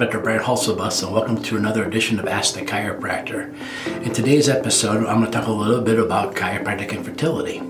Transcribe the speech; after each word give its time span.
Dr. 0.00 0.18
Brad 0.18 0.40
Hulsebus, 0.40 1.02
and 1.02 1.12
welcome 1.12 1.42
to 1.42 1.58
another 1.58 1.84
edition 1.84 2.18
of 2.18 2.26
Ask 2.26 2.54
the 2.54 2.62
Chiropractor. 2.62 3.54
In 4.02 4.14
today's 4.14 4.48
episode, 4.48 5.04
I'm 5.04 5.20
going 5.20 5.26
to 5.26 5.30
talk 5.30 5.46
a 5.46 5.52
little 5.52 5.82
bit 5.82 5.98
about 5.98 6.34
chiropractic 6.34 6.92
and 6.92 7.04
fertility. 7.04 7.60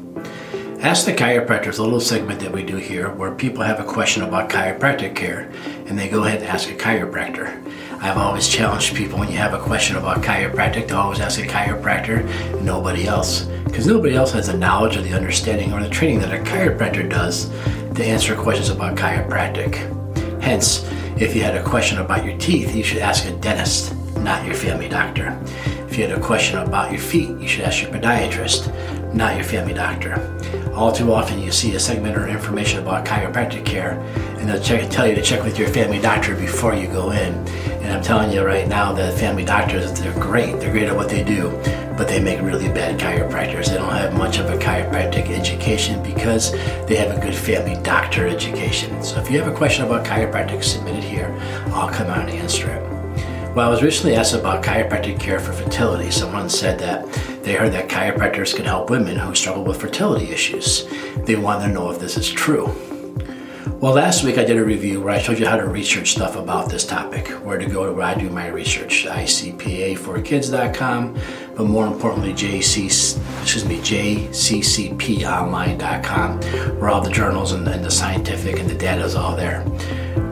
Ask 0.81 1.07
the 1.07 1.13
Chiropractor 1.13 1.67
is 1.67 1.79
a 1.79 1.83
little 1.83 2.01
segment 2.01 2.39
that 2.39 2.53
we 2.53 2.63
do 2.63 2.77
here 2.77 3.11
where 3.11 3.35
people 3.35 3.65
have 3.65 3.81
a 3.81 3.85
question 3.85 4.23
about 4.23 4.49
chiropractic 4.49 5.17
care 5.17 5.51
and 5.87 5.99
they 5.99 6.09
go 6.09 6.23
ahead 6.23 6.39
and 6.39 6.49
ask 6.49 6.71
a 6.71 6.75
chiropractor. 6.75 7.49
I've 8.01 8.17
always 8.17 8.49
challenged 8.49 8.95
people 8.95 9.19
when 9.19 9.33
you 9.33 9.39
have 9.39 9.53
a 9.53 9.59
question 9.59 9.97
about 9.97 10.23
chiropractic 10.23 10.87
to 10.87 10.97
always 10.97 11.19
ask 11.19 11.41
a 11.41 11.49
chiropractor, 11.49 12.63
nobody 12.63 13.09
else. 13.09 13.47
Because 13.65 13.89
nobody 13.89 14.15
else 14.15 14.31
has 14.35 14.47
the 14.47 14.57
knowledge 14.57 14.97
or 14.97 15.03
the 15.03 15.15
understanding 15.15 15.73
or 15.73 15.83
the 15.83 15.91
training 15.91 16.21
that 16.21 16.33
a 16.33 16.45
chiropractor 16.45 17.11
does 17.11 17.49
to 17.97 18.05
answer 18.05 18.37
questions 18.37 18.69
about 18.69 18.97
chiropractic. 18.97 20.00
Hence, 20.41 20.85
if 21.17 21.37
you 21.37 21.43
had 21.43 21.57
a 21.57 21.63
question 21.63 21.99
about 21.99 22.25
your 22.25 22.37
teeth, 22.39 22.75
you 22.75 22.83
should 22.83 22.99
ask 22.99 23.27
a 23.27 23.33
dentist, 23.33 23.95
not 24.17 24.45
your 24.45 24.55
family 24.55 24.89
doctor. 24.89 25.39
If 25.89 25.99
you 25.99 26.07
had 26.07 26.17
a 26.17 26.21
question 26.21 26.59
about 26.59 26.93
your 26.93 27.01
feet, 27.01 27.31
you 27.39 27.49
should 27.49 27.65
ask 27.65 27.83
your 27.83 27.91
podiatrist, 27.91 29.15
not 29.15 29.35
your 29.37 29.45
family 29.45 29.75
doctor. 29.75 30.15
All 30.75 30.93
too 30.93 31.13
often, 31.13 31.41
you 31.41 31.51
see 31.51 31.75
a 31.75 31.81
segment 31.81 32.17
or 32.17 32.29
information 32.29 32.81
about 32.81 33.05
chiropractic 33.05 33.67
care, 33.67 34.01
and 34.39 34.49
they'll 34.49 34.63
check, 34.63 34.89
tell 34.89 35.07
you 35.07 35.15
to 35.15 35.23
check 35.23 35.43
with 35.43 35.59
your 35.59 35.69
family 35.69 35.99
doctor 36.01 36.35
before 36.35 36.75
you 36.75 36.87
go 36.87 37.11
in. 37.11 37.35
And 37.83 37.93
I'm 37.93 38.03
telling 38.03 38.31
you 38.33 38.43
right 38.43 38.69
now 38.69 38.93
that 38.93 39.19
family 39.19 39.45
doctors, 39.45 39.93
they're 40.01 40.13
great. 40.15 40.61
They're 40.61 40.73
great 40.73 40.89
at 40.89 40.97
what 40.97 41.09
they 41.09 41.25
do, 41.25 41.51
but 41.99 42.07
they 42.07 42.21
make 42.21 42.41
really 42.41 42.69
bad 42.69 43.01
chiropractors. 43.01 43.67
They 43.67 43.75
don't 43.75 43.91
have 43.91 44.17
much 44.17 44.39
of 44.39 44.49
a 44.49 44.59
education 45.71 46.03
because 46.03 46.53
they 46.87 46.97
have 46.97 47.17
a 47.17 47.21
good 47.21 47.35
family 47.35 47.81
doctor 47.83 48.27
education. 48.27 49.03
So 49.03 49.21
if 49.21 49.31
you 49.31 49.39
have 49.39 49.53
a 49.53 49.57
question 49.57 49.85
about 49.85 50.05
chiropractic, 50.05 50.65
submit 50.65 50.97
it 50.97 51.05
here. 51.05 51.35
I'll 51.67 51.91
come 51.91 52.09
out 52.09 52.29
and 52.29 52.31
answer 52.31 52.71
it. 52.71 53.55
Well, 53.55 53.69
I 53.69 53.71
was 53.71 53.83
recently 53.83 54.17
asked 54.17 54.35
about 54.35 54.65
chiropractic 54.65 55.21
care 55.21 55.39
for 55.39 55.53
fertility. 55.53 56.11
Someone 56.11 56.49
said 56.49 56.79
that 56.81 57.07
they 57.45 57.55
heard 57.55 57.73
that 57.73 57.89
chiropractors 57.89 58.55
can 58.55 58.65
help 58.65 58.91
women 58.91 59.17
who 59.17 59.35
struggle 59.35 59.65
with 59.65 59.81
fertility 59.81 60.31
issues. 60.31 60.87
They 61.19 61.37
want 61.37 61.63
to 61.63 61.69
know 61.69 61.91
if 61.91 62.01
this 62.01 62.17
is 62.17 62.31
true. 62.31 62.75
Well, 63.67 63.93
last 63.93 64.25
week 64.25 64.39
I 64.39 64.45
did 64.45 64.57
a 64.57 64.65
review 64.65 65.03
where 65.03 65.13
I 65.13 65.19
showed 65.19 65.39
you 65.39 65.47
how 65.47 65.59
to 65.59 65.67
research 65.67 66.13
stuff 66.13 66.37
about 66.37 66.71
this 66.71 66.87
topic, 66.87 67.29
where 67.45 67.59
to 67.59 67.67
go 67.67 67.93
where 67.93 68.07
I 68.07 68.15
do 68.15 68.31
my 68.31 68.47
research, 68.47 69.05
icpa4kids.com, 69.05 71.19
but 71.57 71.65
more 71.65 71.87
importantly, 71.87 72.33
JC, 72.33 72.87
excuse 73.43 73.67
me, 73.67 73.77
jccponline.com, 73.79 76.41
where 76.79 76.89
all 76.89 77.03
the 77.03 77.11
journals 77.11 77.53
and, 77.53 77.69
and 77.69 77.85
the 77.85 77.91
scientific 77.91 78.59
and 78.59 78.71
the 78.71 78.75
data 78.75 79.05
is 79.05 79.15
all 79.15 79.37
there. 79.37 79.63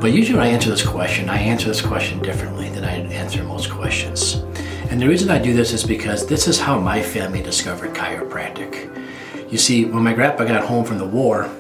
But 0.01 0.13
usually 0.13 0.39
when 0.39 0.47
I 0.47 0.51
answer 0.51 0.71
this 0.71 0.87
question, 0.87 1.29
I 1.29 1.39
answer 1.39 1.69
this 1.69 1.83
question 1.83 2.21
differently 2.21 2.71
than 2.71 2.85
I 2.85 2.95
answer 3.13 3.45
most 3.45 3.71
questions. 3.71 4.43
And 4.91 5.03
the 5.03 5.09
reason 5.09 5.31
I 5.31 5.39
do 5.39 5.53
this 5.53 5.75
is 5.75 5.85
because 5.85 6.27
this 6.27 6.49
is 6.49 6.59
how 6.59 6.81
my 6.81 7.03
family 7.03 7.43
discovered 7.43 7.95
chiropractic. 7.95 8.89
You 9.53 9.59
see, 9.59 9.85
when 9.85 10.03
my 10.03 10.15
grandpa 10.15 10.45
got 10.45 10.65
home 10.65 10.85
from 10.85 10.97
the 10.97 11.07
war, 11.07 11.51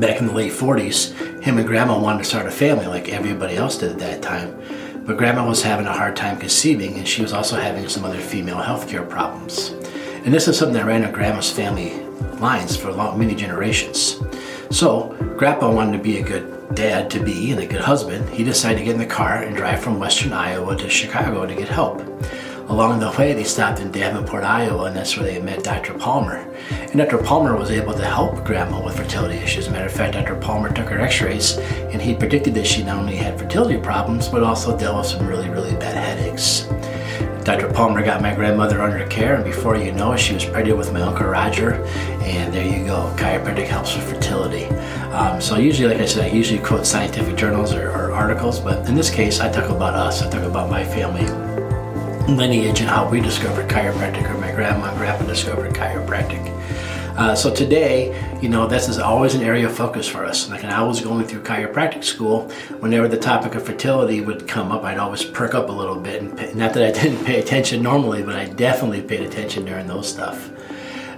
back 0.00 0.20
in 0.20 0.26
the 0.26 0.32
late 0.32 0.52
40s, 0.52 1.42
him 1.42 1.58
and 1.58 1.66
grandma 1.66 1.98
wanted 1.98 2.18
to 2.18 2.24
start 2.24 2.46
a 2.46 2.50
family 2.50 2.86
like 2.86 3.08
everybody 3.08 3.56
else 3.56 3.78
did 3.78 3.92
at 3.92 3.98
that 3.98 4.22
time. 4.22 4.60
But 5.06 5.18
grandma 5.18 5.46
was 5.46 5.62
having 5.62 5.86
a 5.86 5.92
hard 5.92 6.16
time 6.16 6.38
conceiving, 6.38 6.94
and 6.94 7.06
she 7.06 7.22
was 7.22 7.32
also 7.32 7.56
having 7.56 7.88
some 7.88 8.04
other 8.04 8.20
female 8.20 8.58
health 8.58 8.88
care 8.88 9.02
problems. 9.02 9.70
And 10.24 10.32
this 10.32 10.48
is 10.48 10.58
something 10.58 10.74
that 10.74 10.86
ran 10.86 11.04
in 11.04 11.12
grandma's 11.12 11.50
family 11.50 12.00
lines 12.40 12.76
for 12.76 12.90
long, 12.90 13.18
many 13.18 13.34
generations. 13.34 14.20
So, 14.70 15.14
grandpa 15.36 15.70
wanted 15.70 15.98
to 15.98 16.02
be 16.02 16.18
a 16.18 16.22
good 16.22 16.74
dad 16.74 17.10
to 17.10 17.20
be 17.20 17.50
and 17.52 17.60
a 17.60 17.66
good 17.66 17.80
husband. 17.80 18.28
He 18.30 18.44
decided 18.44 18.78
to 18.78 18.84
get 18.84 18.94
in 18.94 19.00
the 19.00 19.06
car 19.06 19.42
and 19.42 19.54
drive 19.54 19.80
from 19.80 20.00
western 20.00 20.32
Iowa 20.32 20.76
to 20.76 20.88
Chicago 20.88 21.46
to 21.46 21.54
get 21.54 21.68
help. 21.68 22.00
Along 22.68 22.98
the 22.98 23.14
way, 23.18 23.34
they 23.34 23.44
stopped 23.44 23.80
in 23.80 23.92
Davenport, 23.92 24.42
Iowa, 24.42 24.84
and 24.84 24.96
that's 24.96 25.16
where 25.16 25.26
they 25.26 25.40
met 25.40 25.62
Dr. 25.62 25.92
Palmer. 25.92 26.50
And 26.70 26.96
Dr. 26.96 27.18
Palmer 27.18 27.54
was 27.56 27.70
able 27.70 27.92
to 27.92 28.04
help 28.04 28.42
Grandma 28.42 28.82
with 28.82 28.96
fertility 28.96 29.36
issues. 29.36 29.68
Matter 29.68 29.84
of 29.84 29.92
fact, 29.92 30.14
Dr. 30.14 30.34
Palmer 30.36 30.72
took 30.72 30.88
her 30.88 30.98
x 30.98 31.20
rays 31.20 31.58
and 31.92 32.00
he 32.00 32.14
predicted 32.14 32.54
that 32.54 32.66
she 32.66 32.82
not 32.82 32.96
only 32.96 33.16
had 33.16 33.38
fertility 33.38 33.78
problems, 33.78 34.28
but 34.28 34.42
also 34.42 34.76
dealt 34.78 34.96
with 34.96 35.06
some 35.06 35.26
really, 35.26 35.50
really 35.50 35.74
bad 35.76 35.94
headaches. 35.94 36.66
Dr. 37.44 37.70
Palmer 37.70 38.02
got 38.02 38.22
my 38.22 38.34
grandmother 38.34 38.80
under 38.80 39.06
care, 39.08 39.34
and 39.34 39.44
before 39.44 39.76
you 39.76 39.92
know 39.92 40.12
it, 40.12 40.18
she 40.18 40.32
was 40.32 40.46
pregnant 40.46 40.78
with 40.78 40.90
my 40.94 41.02
Uncle 41.02 41.26
Roger. 41.26 41.84
And 42.22 42.52
there 42.52 42.66
you 42.66 42.86
go, 42.86 43.14
chiropractic 43.18 43.66
helps 43.66 43.94
with 43.94 44.10
fertility. 44.10 44.64
Um, 45.12 45.38
so, 45.42 45.58
usually, 45.58 45.92
like 45.92 46.00
I 46.00 46.06
said, 46.06 46.24
I 46.24 46.34
usually 46.34 46.60
quote 46.60 46.86
scientific 46.86 47.36
journals 47.36 47.74
or, 47.74 47.90
or 47.90 48.12
articles, 48.12 48.58
but 48.58 48.88
in 48.88 48.94
this 48.94 49.10
case, 49.10 49.40
I 49.40 49.52
talk 49.52 49.68
about 49.68 49.92
us, 49.92 50.22
I 50.22 50.30
talk 50.30 50.44
about 50.44 50.70
my 50.70 50.82
family 50.82 51.53
lineage 52.28 52.80
and 52.80 52.88
how 52.88 53.08
we 53.08 53.20
discovered 53.20 53.68
chiropractic, 53.68 54.28
or 54.30 54.38
my 54.38 54.50
grandma 54.52 54.88
and 54.88 54.96
grandpa 54.98 55.26
discovered 55.26 55.74
chiropractic. 55.74 56.50
Uh, 57.16 57.34
so 57.34 57.54
today, 57.54 58.12
you 58.40 58.48
know, 58.48 58.66
this 58.66 58.88
is 58.88 58.98
always 58.98 59.34
an 59.34 59.42
area 59.42 59.66
of 59.66 59.76
focus 59.76 60.08
for 60.08 60.24
us. 60.24 60.48
Like, 60.50 60.62
when 60.62 60.72
I 60.72 60.82
was 60.82 61.00
going 61.00 61.24
through 61.26 61.42
chiropractic 61.42 62.02
school, 62.02 62.48
whenever 62.80 63.06
the 63.06 63.18
topic 63.18 63.54
of 63.54 63.64
fertility 63.64 64.20
would 64.20 64.48
come 64.48 64.72
up, 64.72 64.82
I'd 64.82 64.98
always 64.98 65.22
perk 65.22 65.54
up 65.54 65.68
a 65.68 65.72
little 65.72 65.94
bit. 65.94 66.22
And 66.22 66.36
pay, 66.36 66.52
not 66.54 66.72
that 66.74 66.82
I 66.82 66.90
didn't 67.02 67.24
pay 67.24 67.40
attention 67.40 67.82
normally, 67.82 68.22
but 68.22 68.34
I 68.34 68.46
definitely 68.46 69.02
paid 69.02 69.20
attention 69.20 69.64
during 69.64 69.86
those 69.86 70.08
stuff. 70.08 70.50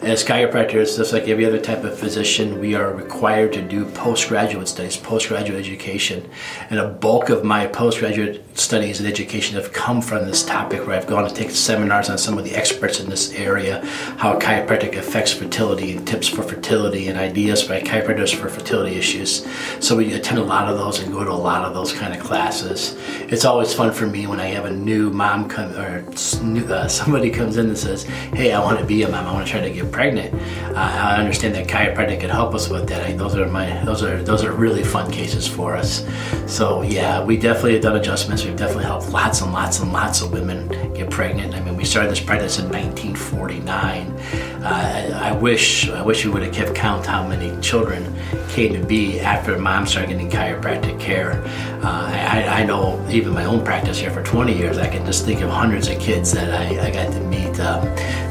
As 0.07 0.23
chiropractors, 0.23 0.97
just 0.97 1.13
like 1.13 1.27
every 1.27 1.45
other 1.45 1.59
type 1.59 1.83
of 1.83 1.99
physician, 1.99 2.61
we 2.61 2.77
are 2.77 2.93
required 2.93 3.53
to 3.55 3.61
do 3.61 3.85
postgraduate 3.85 4.69
studies, 4.69 4.97
postgraduate 4.97 5.59
education. 5.59 6.31
And 6.71 6.79
a 6.79 6.87
bulk 6.87 7.29
of 7.29 7.43
my 7.43 7.67
postgraduate 7.67 8.57
studies 8.57 9.01
and 9.01 9.09
education 9.09 9.57
have 9.57 9.73
come 9.73 10.01
from 10.01 10.25
this 10.25 10.45
topic 10.45 10.87
where 10.87 10.97
I've 10.97 11.09
gone 11.09 11.29
to 11.29 11.35
take 11.35 11.51
seminars 11.51 12.09
on 12.09 12.19
some 12.19 12.39
of 12.39 12.45
the 12.45 12.55
experts 12.55 13.01
in 13.01 13.11
this 13.11 13.33
area, 13.33 13.85
how 14.19 14.39
chiropractic 14.39 14.97
affects 14.97 15.33
fertility 15.33 15.97
and 15.97 16.07
tips 16.07 16.29
for 16.29 16.45
fertility 16.45 17.09
and 17.09 17.19
ideas 17.19 17.65
by 17.65 17.81
chiropractors 17.81 18.33
for 18.33 18.49
fertility 18.49 18.95
issues. 18.95 19.45
So 19.81 19.97
we 19.97 20.13
attend 20.13 20.39
a 20.39 20.45
lot 20.45 20.69
of 20.69 20.79
those 20.79 21.01
and 21.01 21.13
go 21.13 21.25
to 21.25 21.33
a 21.33 21.33
lot 21.33 21.65
of 21.65 21.75
those 21.75 21.93
kind 21.93 22.15
of 22.15 22.21
classes. 22.21 22.97
It's 23.23 23.45
always 23.45 23.75
fun 23.75 23.91
for 23.93 24.07
me 24.07 24.29
when 24.29 24.39
I 24.39 24.47
have 24.47 24.67
a 24.67 24.73
new 24.73 25.11
mom 25.11 25.49
come 25.49 25.75
or 25.75 26.05
uh, 26.09 26.87
somebody 26.89 27.31
comes 27.31 27.57
in 27.57 27.67
and 27.67 27.77
says, 27.77 28.05
"Hey, 28.05 28.53
I 28.53 28.63
want 28.63 28.79
to 28.79 28.87
be 28.87 29.03
a 29.03 29.09
mom. 29.09 29.27
I 29.27 29.33
want 29.33 29.45
to 29.45 29.51
try 29.51 29.61
to 29.61 29.71
get 29.71 29.96
pregnant. 29.97 30.35
Uh, 30.77 31.15
I 31.15 31.17
understand 31.17 31.55
that 31.55 31.69
chiropractic 31.69 32.21
can 32.21 32.29
help 32.29 32.55
us 32.55 32.69
with 32.69 32.87
that. 32.91 33.07
I, 33.07 33.13
those 33.13 33.35
are 33.35 33.49
my 33.49 33.83
those 33.87 34.03
are 34.03 34.23
those 34.23 34.45
are 34.45 34.53
really 34.53 34.85
fun 34.85 35.11
cases 35.11 35.49
for 35.49 35.75
us. 35.75 36.07
So 36.47 36.83
yeah, 36.83 37.25
we 37.25 37.39
definitely 37.39 37.73
have 37.73 37.83
done 37.83 37.97
adjustments. 37.97 38.45
We've 38.45 38.55
definitely 38.55 38.85
helped 38.85 39.09
lots 39.09 39.41
and 39.41 39.55
lots 39.55 39.81
and 39.81 39.91
lots 39.95 40.21
of 40.21 40.35
women 40.35 40.69
get 40.93 41.09
pregnant. 41.09 41.55
I 41.55 41.61
mean, 41.61 41.79
we 41.79 41.87
started 41.87 42.11
this 42.11 42.21
practice 42.21 42.59
in 42.59 42.67
1949. 42.67 44.56
I, 44.67 45.33
wish 45.33 45.91
I 45.91 46.03
wish 46.03 46.25
we 46.25 46.31
would 46.31 46.43
have 46.43 46.55
kept 46.55 46.75
count 46.75 47.07
how 47.07 47.27
many 47.27 47.59
children 47.61 48.15
came 48.49 48.73
to 48.81 48.87
be 48.87 49.21
after 49.21 49.59
mom 49.59 49.87
started 49.87 50.11
getting 50.11 50.31
chiropractic 50.31 50.99
care. 51.01 51.43
Uh, 51.83 52.11
I, 52.11 52.63
I, 52.63 52.65
know 52.65 53.05
even 53.11 53.33
my 53.33 53.45
own 53.45 53.65
practice 53.65 53.99
here 53.99 54.11
for 54.11 54.23
20 54.23 54.57
years, 54.57 54.79
I 54.79 54.89
can 54.89 55.05
just 55.05 55.25
think 55.25 55.41
of 55.43 55.51
hundreds 55.51 55.89
of 55.89 56.01
kids 56.01 56.33
that 56.33 56.51
I, 56.53 56.87
I 56.87 56.91
got 56.91 57.13
to 57.13 57.21
meet 57.21 57.59
um, 57.61 57.83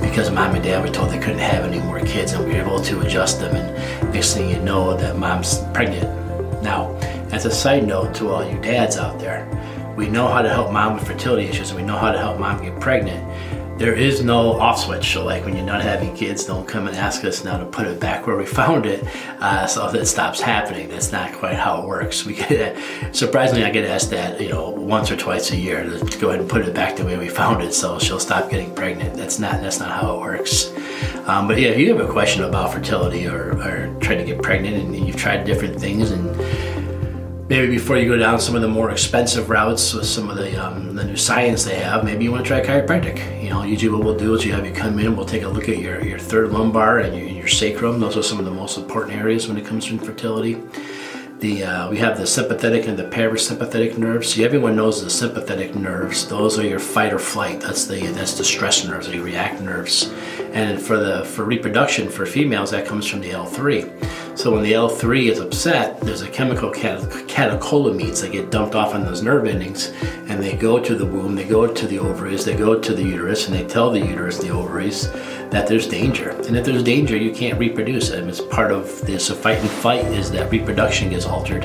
because 0.01 0.31
mom 0.31 0.55
and 0.55 0.63
dad 0.63 0.83
were 0.83 0.91
told 0.91 1.09
they 1.09 1.19
couldn't 1.19 1.39
have 1.39 1.63
any 1.65 1.79
more 1.79 1.99
kids 1.99 2.33
and 2.33 2.45
we 2.45 2.53
were 2.53 2.61
able 2.61 2.79
to 2.79 3.01
adjust 3.01 3.39
them 3.39 3.55
and 3.55 4.13
next 4.13 4.33
thing 4.33 4.49
you 4.49 4.59
know 4.61 4.95
that 4.97 5.17
mom's 5.17 5.59
pregnant 5.73 6.09
now 6.61 6.93
as 7.31 7.45
a 7.45 7.51
side 7.51 7.85
note 7.85 8.13
to 8.15 8.29
all 8.29 8.49
you 8.49 8.59
dads 8.61 8.97
out 8.97 9.19
there 9.19 9.45
we 9.97 10.07
know 10.07 10.27
how 10.27 10.41
to 10.41 10.49
help 10.49 10.71
mom 10.71 10.95
with 10.95 11.07
fertility 11.07 11.47
issues 11.47 11.71
and 11.71 11.79
we 11.79 11.85
know 11.85 11.97
how 11.97 12.11
to 12.11 12.17
help 12.17 12.39
mom 12.39 12.61
get 12.61 12.79
pregnant 12.79 13.23
there 13.77 13.93
is 13.93 14.23
no 14.23 14.59
off 14.59 14.79
switch. 14.79 15.13
So, 15.13 15.25
like 15.25 15.43
when 15.43 15.55
you're 15.55 15.65
not 15.65 15.81
having 15.81 16.15
kids, 16.15 16.45
don't 16.45 16.67
come 16.67 16.87
and 16.87 16.95
ask 16.95 17.23
us 17.25 17.43
now 17.43 17.57
to 17.57 17.65
put 17.65 17.87
it 17.87 17.99
back 17.99 18.25
where 18.25 18.37
we 18.37 18.45
found 18.61 18.85
it, 18.85 19.03
uh, 19.39 19.67
so 19.67 19.91
that 19.91 20.05
stops 20.05 20.41
happening. 20.41 20.89
That's 20.89 21.11
not 21.11 21.33
quite 21.33 21.55
how 21.55 21.81
it 21.81 21.87
works. 21.87 22.25
We 22.25 22.35
get 22.35 22.77
surprisingly, 23.15 23.65
I 23.65 23.71
get 23.71 23.85
asked 23.85 24.11
that 24.11 24.39
you 24.39 24.49
know 24.49 24.69
once 24.69 25.11
or 25.11 25.17
twice 25.17 25.51
a 25.51 25.57
year 25.57 25.83
to 25.83 26.19
go 26.19 26.29
ahead 26.29 26.39
and 26.39 26.49
put 26.49 26.65
it 26.65 26.73
back 26.73 26.95
the 26.95 27.05
way 27.05 27.17
we 27.17 27.29
found 27.29 27.61
it, 27.61 27.73
so 27.73 27.99
she'll 27.99 28.19
stop 28.19 28.49
getting 28.49 28.73
pregnant. 28.73 29.15
That's 29.15 29.39
not 29.39 29.61
that's 29.61 29.79
not 29.79 29.91
how 29.91 30.15
it 30.15 30.19
works. 30.19 30.71
Um, 31.27 31.47
but 31.47 31.59
yeah, 31.59 31.69
if 31.69 31.79
you 31.79 31.95
have 31.95 32.07
a 32.07 32.11
question 32.11 32.43
about 32.43 32.71
fertility 32.73 33.27
or, 33.27 33.53
or 33.59 33.95
trying 33.99 34.19
to 34.19 34.23
get 34.23 34.41
pregnant 34.41 34.75
and 34.75 35.07
you've 35.07 35.15
tried 35.15 35.43
different 35.43 35.79
things 35.79 36.11
and 36.11 36.29
maybe 37.47 37.67
before 37.67 37.97
you 37.97 38.09
go 38.09 38.17
down 38.17 38.39
some 38.39 38.55
of 38.55 38.61
the 38.61 38.67
more 38.67 38.91
expensive 38.91 39.49
routes 39.49 39.93
with 39.93 40.05
some 40.05 40.29
of 40.29 40.37
the 40.37 40.55
um, 40.55 40.95
the 40.95 41.03
new 41.03 41.17
science 41.17 41.63
they 41.63 41.75
have, 41.75 42.03
maybe 42.03 42.23
you 42.23 42.31
want 42.31 42.45
to 42.45 42.47
try 42.47 42.61
chiropractic. 42.61 43.43
You 43.43 43.49
know, 43.49 43.63
usually 43.63 43.95
what 43.95 44.03
we'll 44.03 44.17
do 44.17 44.33
is 44.33 44.45
you 44.45 44.53
have 44.53 44.65
you 44.65 44.73
come 44.73 44.99
in, 44.99 45.15
we'll 45.15 45.25
take 45.25 45.43
a 45.43 45.47
look 45.47 45.69
at 45.69 45.77
your, 45.77 46.03
your 46.03 46.19
third 46.19 46.51
lumbar 46.51 46.99
and 46.99 47.15
your, 47.15 47.27
your 47.27 47.47
sacrum. 47.47 47.99
Those 47.99 48.17
are 48.17 48.23
some 48.23 48.39
of 48.39 48.45
the 48.45 48.51
most 48.51 48.77
important 48.77 49.17
areas 49.17 49.47
when 49.47 49.57
it 49.57 49.65
comes 49.65 49.85
to 49.85 49.91
infertility. 49.91 50.61
The, 51.39 51.65
uh, 51.65 51.89
we 51.89 51.97
have 51.97 52.17
the 52.17 52.25
sympathetic 52.25 52.87
and 52.87 52.97
the 52.97 53.03
parasympathetic 53.03 53.97
nerves. 53.97 54.33
See, 54.33 54.45
everyone 54.45 54.77
knows 54.77 55.03
the 55.03 55.09
sympathetic 55.09 55.75
nerves. 55.75 56.27
Those 56.27 56.57
are 56.57 56.65
your 56.65 56.79
fight 56.79 57.11
or 57.11 57.19
flight. 57.19 57.59
That's 57.59 57.85
the 57.85 58.07
that's 58.07 58.37
the 58.37 58.45
stress 58.45 58.85
nerves, 58.85 59.07
the 59.07 59.19
react 59.19 59.61
nerves. 59.61 60.11
And 60.53 60.81
for 60.81 60.97
the 60.97 61.25
for 61.25 61.43
reproduction 61.43 62.09
for 62.09 62.25
females, 62.25 62.71
that 62.71 62.87
comes 62.87 63.05
from 63.05 63.19
the 63.19 63.31
L3. 63.31 64.24
So 64.35 64.51
when 64.51 64.63
the 64.63 64.73
L3 64.73 65.31
is 65.31 65.39
upset, 65.39 66.01
there's 66.01 66.21
a 66.21 66.29
chemical 66.29 66.69
cat- 66.69 66.99
catecholamines 67.27 68.21
that 68.21 68.33
get 68.33 68.51
dumped 68.51 68.75
off 68.75 68.93
on 68.93 69.05
those 69.05 69.23
nerve 69.23 69.47
endings, 69.47 69.93
and 70.27 70.43
they 70.43 70.57
go 70.57 70.77
to 70.77 70.93
the 70.93 71.05
womb, 71.05 71.35
they 71.35 71.45
go 71.45 71.65
to 71.65 71.87
the 71.87 71.97
ovaries, 71.99 72.43
they 72.43 72.55
go 72.55 72.77
to 72.77 72.93
the 72.93 73.01
uterus, 73.01 73.47
and 73.47 73.55
they 73.55 73.65
tell 73.65 73.89
the 73.89 73.99
uterus, 73.99 74.37
the 74.37 74.49
ovaries, 74.49 75.09
that 75.51 75.67
there's 75.67 75.87
danger. 75.87 76.31
And 76.31 76.57
if 76.57 76.65
there's 76.65 76.83
danger, 76.83 77.15
you 77.15 77.33
can't 77.33 77.57
reproduce. 77.57 78.09
And 78.09 78.29
it's 78.29 78.41
part 78.41 78.73
of 78.73 79.01
this 79.05 79.27
so 79.27 79.35
fight 79.35 79.59
and 79.59 79.69
fight 79.69 80.03
is 80.05 80.29
that 80.31 80.51
reproduction 80.51 81.09
gets 81.09 81.25
altered. 81.25 81.61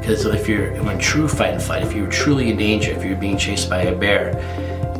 Because 0.00 0.24
if 0.24 0.48
you're 0.48 0.68
in 0.68 0.98
true 0.98 1.28
fight 1.28 1.52
and 1.52 1.62
flight, 1.62 1.82
if 1.82 1.92
you're 1.92 2.10
truly 2.10 2.48
in 2.48 2.56
danger, 2.56 2.92
if 2.92 3.04
you're 3.04 3.16
being 3.16 3.36
chased 3.36 3.68
by 3.68 3.82
a 3.82 3.94
bear, 3.94 4.32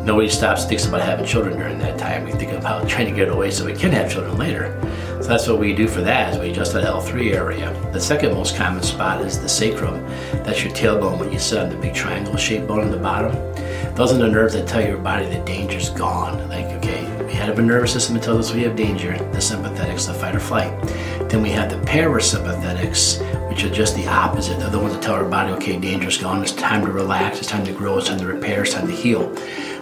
nobody 0.05 0.29
stops 0.29 0.67
thinks 0.67 0.85
about 0.85 1.01
having 1.01 1.25
children 1.25 1.57
during 1.57 1.79
that 1.79 1.99
time. 1.99 2.25
We 2.25 2.33
think 2.33 2.53
about 2.53 2.87
trying 2.89 3.07
to 3.07 3.17
get 3.17 3.31
away 3.31 3.51
so 3.51 3.65
we 3.65 3.73
can 3.73 3.91
have 3.93 4.13
children 4.13 4.37
later. 4.37 4.79
So 5.27 5.31
that's 5.31 5.49
what 5.49 5.59
we 5.59 5.75
do 5.75 5.89
for 5.89 6.03
that 6.03 6.33
is 6.33 6.39
we 6.39 6.51
adjust 6.51 6.73
that 6.75 6.85
L3 6.85 7.35
area. 7.35 7.91
The 7.93 8.01
second 8.01 8.33
most 8.33 8.55
common 8.55 8.81
spot 8.85 9.21
is 9.23 9.41
the 9.41 9.49
sacrum. 9.49 10.07
That's 10.45 10.63
your 10.63 10.73
tailbone 10.73 11.19
when 11.19 11.33
you 11.33 11.41
sit 11.41 11.59
on 11.59 11.69
the 11.69 11.75
big 11.75 11.97
triangle 11.97 12.37
shaped 12.37 12.69
bone 12.69 12.79
on 12.79 12.93
the 12.93 12.97
bottom. 12.97 13.33
Those 13.97 14.13
are 14.13 14.19
the 14.19 14.29
nerves 14.29 14.55
that 14.55 14.69
tell 14.69 14.87
your 14.87 14.99
body 14.99 15.27
that 15.27 15.45
danger's 15.45 15.91
gone. 15.91 16.49
Like, 16.49 16.67
okay, 16.77 17.25
we 17.25 17.33
have 17.33 17.59
a 17.59 17.63
nervous 17.63 17.93
system 17.93 18.15
that 18.15 18.23
tells 18.23 18.51
us 18.51 18.55
we 18.55 18.63
have 18.63 18.77
danger, 18.77 19.19
the 19.19 19.39
sympathetics, 19.39 20.07
the 20.07 20.15
fight 20.15 20.37
or 20.37 20.39
flight. 20.39 20.81
Then 21.29 21.43
we 21.43 21.51
have 21.51 21.71
the 21.71 21.79
parasympathetics, 21.79 23.19
which 23.57 23.65
are 23.65 23.75
just 23.75 23.97
the 23.97 24.07
opposite. 24.07 24.59
They're 24.59 24.69
the 24.69 24.79
ones 24.79 24.93
that 24.93 25.03
tell 25.03 25.15
our 25.15 25.25
body, 25.25 25.51
okay, 25.53 25.79
danger's 25.79 26.19
gone, 26.19 26.43
it's 26.43 26.53
time 26.53 26.85
to 26.85 26.93
relax, 26.93 27.39
it's 27.39 27.47
time 27.47 27.65
to 27.65 27.73
grow, 27.73 27.97
it's 27.97 28.09
time 28.09 28.19
to 28.19 28.27
repair, 28.27 28.65
it's 28.65 28.75
time 28.75 28.87
to 28.87 28.93
heal. 28.93 29.31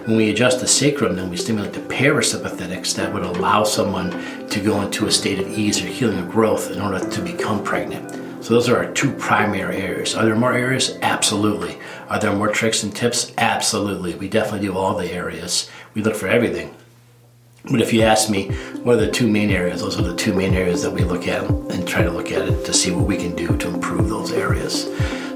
When 0.05 0.15
we 0.15 0.29
adjust 0.29 0.61
the 0.61 0.67
sacrum, 0.67 1.17
then 1.17 1.29
we 1.29 1.35
stimulate 1.35 1.73
the 1.73 1.81
parasympathetics 1.81 2.95
that 2.95 3.13
would 3.13 3.23
allow 3.23 3.65
someone 3.65 4.11
to 4.47 4.61
go 4.61 4.81
into 4.81 5.07
a 5.07 5.11
state 5.11 5.39
of 5.39 5.49
ease 5.49 5.83
or 5.83 5.87
healing 5.87 6.19
or 6.19 6.31
growth 6.31 6.71
in 6.71 6.79
order 6.79 6.99
to 7.05 7.21
become 7.21 7.65
pregnant. 7.65 8.11
So 8.45 8.53
those 8.53 8.69
are 8.69 8.77
our 8.77 8.93
two 8.93 9.11
primary 9.11 9.75
areas. 9.75 10.15
Are 10.15 10.23
there 10.23 10.37
more 10.37 10.53
areas? 10.53 10.97
Absolutely. 11.01 11.77
Are 12.07 12.17
there 12.17 12.31
more 12.31 12.47
tricks 12.47 12.81
and 12.83 12.95
tips? 12.95 13.33
Absolutely. 13.37 14.15
We 14.15 14.29
definitely 14.29 14.69
do 14.69 14.77
all 14.77 14.95
the 14.95 15.11
areas. 15.11 15.69
We 15.93 16.01
look 16.01 16.15
for 16.15 16.29
everything. 16.29 16.73
But 17.71 17.81
if 17.81 17.91
you 17.91 18.03
ask 18.03 18.29
me, 18.29 18.49
what 18.83 18.97
are 18.97 19.05
the 19.05 19.11
two 19.11 19.27
main 19.27 19.49
areas? 19.49 19.81
Those 19.81 19.99
are 19.99 20.03
the 20.03 20.15
two 20.15 20.33
main 20.33 20.53
areas 20.53 20.83
that 20.83 20.91
we 20.91 21.01
look 21.01 21.27
at 21.27 21.43
and 21.49 21.87
try 21.87 22.03
to 22.03 22.11
look 22.11 22.31
at 22.31 22.47
it 22.47 22.63
to 22.65 22.73
see 22.73 22.91
what 22.91 23.07
we 23.07 23.17
can 23.17 23.35
do 23.35 23.57
to 23.57 23.67
improve 23.67 24.07
those 24.07 24.31
areas. 24.31 24.83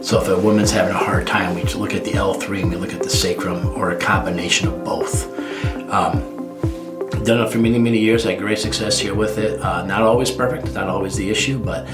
So 0.07 0.21
if 0.21 0.27
a 0.27 0.39
woman's 0.39 0.71
having 0.71 0.93
a 0.93 0.97
hard 0.97 1.25
time, 1.25 1.55
we 1.55 1.63
look 1.63 1.93
at 1.93 2.05
the 2.05 2.11
L3 2.11 2.61
and 2.61 2.71
we 2.71 2.77
look 2.77 2.93
at 2.93 3.01
the 3.01 3.09
sacrum 3.09 3.67
or 3.69 3.91
a 3.91 3.97
combination 3.97 4.67
of 4.67 4.83
both. 4.83 5.27
Um, 5.91 6.39
done 7.23 7.41
it 7.41 7.51
for 7.51 7.57
many, 7.57 7.79
many 7.79 7.97
years. 7.97 8.25
I 8.25 8.31
had 8.31 8.39
great 8.39 8.59
success 8.59 8.99
here 8.99 9.15
with 9.15 9.39
it. 9.39 9.59
Uh, 9.59 9.83
not 9.85 10.03
always 10.03 10.29
perfect, 10.29 10.71
not 10.73 10.87
always 10.87 11.15
the 11.15 11.29
issue, 11.29 11.57
but 11.57 11.87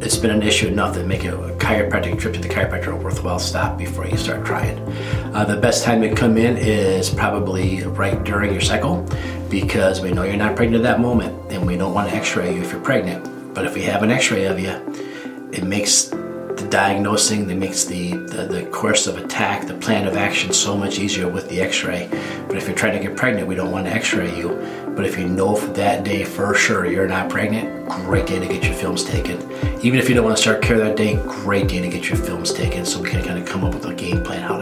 it's 0.00 0.16
been 0.16 0.30
an 0.30 0.42
issue 0.42 0.68
enough 0.68 0.94
that 0.94 1.06
make 1.06 1.24
a 1.24 1.32
chiropractic 1.58 2.18
trip 2.18 2.34
to 2.34 2.40
the 2.40 2.48
chiropractor 2.48 2.92
a 2.92 2.96
worthwhile 2.96 3.38
stop 3.38 3.78
before 3.78 4.06
you 4.06 4.16
start 4.16 4.44
trying. 4.44 4.78
Uh, 5.34 5.44
the 5.44 5.56
best 5.56 5.84
time 5.84 6.00
to 6.02 6.14
come 6.14 6.36
in 6.36 6.56
is 6.56 7.10
probably 7.10 7.82
right 7.84 8.22
during 8.24 8.52
your 8.52 8.60
cycle 8.60 9.06
because 9.50 10.00
we 10.00 10.10
know 10.10 10.24
you're 10.24 10.36
not 10.36 10.56
pregnant 10.56 10.84
at 10.84 10.96
that 10.96 11.00
moment 11.00 11.52
and 11.52 11.66
we 11.66 11.76
don't 11.76 11.94
want 11.94 12.08
to 12.10 12.14
x-ray 12.14 12.54
you 12.54 12.62
if 12.62 12.72
you're 12.72 12.80
pregnant. 12.80 13.54
But 13.54 13.64
if 13.64 13.74
we 13.74 13.82
have 13.82 14.02
an 14.02 14.10
x-ray 14.10 14.44
of 14.44 14.58
you, 14.60 14.70
it 15.52 15.64
makes 15.64 16.04
the 16.58 16.66
diagnosing, 16.70 17.48
it 17.48 17.54
makes 17.54 17.84
the, 17.84 18.12
the, 18.12 18.44
the, 18.44 18.66
course 18.66 19.06
of 19.06 19.16
attack, 19.16 19.66
the 19.66 19.74
plan 19.74 20.06
of 20.06 20.16
action 20.16 20.52
so 20.52 20.76
much 20.76 20.98
easier 20.98 21.28
with 21.28 21.48
the 21.48 21.60
x-ray. 21.60 22.08
But 22.48 22.56
if 22.56 22.66
you're 22.66 22.76
trying 22.76 23.00
to 23.00 23.06
get 23.06 23.16
pregnant, 23.16 23.46
we 23.46 23.54
don't 23.54 23.70
want 23.70 23.86
to 23.86 23.92
x-ray 23.92 24.36
you. 24.36 24.48
But 24.96 25.06
if 25.06 25.18
you 25.18 25.28
know 25.28 25.54
for 25.54 25.68
that 25.74 26.04
day 26.04 26.24
for 26.24 26.54
sure 26.54 26.84
you're 26.84 27.06
not 27.06 27.30
pregnant, 27.30 27.88
great 27.88 28.26
day 28.26 28.40
to 28.40 28.46
get 28.46 28.64
your 28.64 28.74
films 28.74 29.04
taken. 29.04 29.40
Even 29.80 30.00
if 30.00 30.08
you 30.08 30.14
don't 30.16 30.24
want 30.24 30.36
to 30.36 30.42
start 30.42 30.60
care 30.60 30.78
that 30.78 30.96
day, 30.96 31.14
great 31.26 31.68
day 31.68 31.80
to 31.80 31.88
get 31.88 32.08
your 32.08 32.18
films 32.18 32.52
taken 32.52 32.84
so 32.84 33.00
we 33.00 33.08
can 33.08 33.24
kind 33.24 33.38
of 33.38 33.48
come 33.48 33.64
up 33.64 33.72
with 33.72 33.84
a 33.86 33.94
game 33.94 34.22
plan 34.24 34.42
how. 34.42 34.57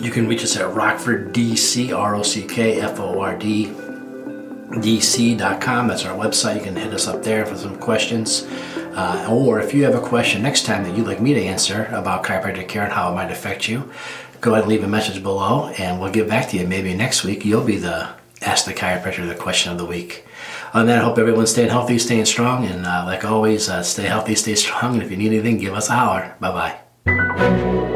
You 0.00 0.10
can 0.10 0.28
reach 0.28 0.42
us 0.42 0.56
at 0.56 0.74
Rockford 0.74 1.32
DC. 1.32 1.92
That's 5.88 6.04
our 6.04 6.16
website. 6.16 6.56
You 6.56 6.62
can 6.62 6.76
hit 6.76 6.94
us 6.94 7.06
up 7.06 7.22
there 7.22 7.44
for 7.44 7.56
some 7.56 7.78
questions. 7.78 8.46
Uh, 8.94 9.28
or 9.30 9.60
if 9.60 9.72
you 9.74 9.84
have 9.84 9.94
a 9.94 10.00
question 10.00 10.42
next 10.42 10.64
time 10.64 10.84
that 10.84 10.96
you'd 10.96 11.06
like 11.06 11.20
me 11.20 11.34
to 11.34 11.42
answer 11.42 11.86
about 11.86 12.24
chiropractic 12.24 12.68
care 12.68 12.84
and 12.84 12.92
how 12.92 13.10
it 13.10 13.14
might 13.14 13.30
affect 13.30 13.68
you, 13.68 13.90
go 14.40 14.52
ahead 14.52 14.64
and 14.64 14.70
leave 14.70 14.84
a 14.84 14.88
message 14.88 15.22
below 15.22 15.68
and 15.78 16.00
we'll 16.00 16.12
get 16.12 16.28
back 16.28 16.48
to 16.50 16.58
you. 16.58 16.66
Maybe 16.66 16.94
next 16.94 17.24
week 17.24 17.44
you'll 17.44 17.64
be 17.64 17.76
the 17.76 18.10
Ask 18.42 18.64
the 18.64 18.74
Chiropractor 18.74 19.28
the 19.28 19.34
question 19.34 19.70
of 19.70 19.78
the 19.78 19.84
week. 19.84 20.24
On 20.74 20.86
that, 20.86 20.98
I 20.98 21.04
hope 21.04 21.18
everyone's 21.18 21.50
staying 21.50 21.68
healthy, 21.68 21.98
staying 21.98 22.24
strong, 22.24 22.66
and 22.66 22.84
uh, 22.84 23.04
like 23.06 23.24
always, 23.24 23.68
uh, 23.68 23.82
stay 23.82 24.04
healthy, 24.04 24.34
stay 24.34 24.54
strong. 24.56 24.94
And 24.94 25.02
if 25.02 25.10
you 25.10 25.16
need 25.16 25.32
anything, 25.32 25.58
give 25.58 25.74
us 25.74 25.88
a 25.88 25.92
holler. 25.92 26.34
Bye 26.40 26.78
bye. 27.04 27.88